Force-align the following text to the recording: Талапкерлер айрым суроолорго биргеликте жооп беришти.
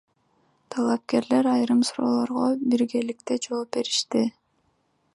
Талапкерлер 0.75 1.45
айрым 1.55 1.83
суроолорго 1.89 2.47
биргеликте 2.73 3.39
жооп 3.47 3.73
беришти. 3.79 4.27